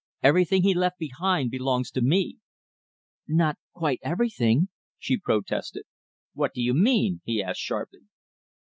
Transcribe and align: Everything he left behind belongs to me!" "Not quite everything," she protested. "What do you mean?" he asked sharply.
Everything 0.23 0.63
he 0.63 0.73
left 0.73 0.97
behind 0.97 1.51
belongs 1.51 1.91
to 1.91 2.01
me!" 2.01 2.37
"Not 3.27 3.59
quite 3.71 3.99
everything," 4.01 4.69
she 4.97 5.15
protested. 5.19 5.83
"What 6.33 6.55
do 6.55 6.61
you 6.63 6.73
mean?" 6.73 7.21
he 7.23 7.43
asked 7.43 7.59
sharply. 7.61 8.01